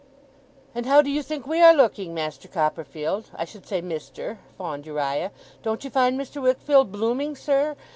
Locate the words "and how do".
0.73-1.11